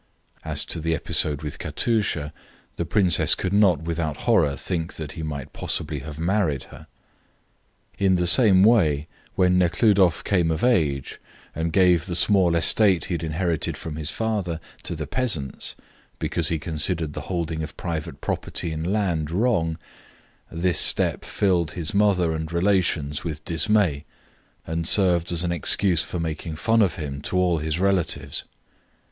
[0.43, 2.33] (As to the episode with Katusha,
[2.75, 6.87] the princess could not without horror think that he might possibly have married her.)
[7.99, 11.19] In the same way, when Nekhludoff came of age,
[11.53, 15.75] and gave the small estate he had inherited from his father to the peasants
[16.17, 19.77] because he considered the holding of private property in land wrong,
[20.51, 24.03] this step filled his mother and relations with dismay
[24.65, 28.45] and served as an excuse for making fun of him to all his relatives.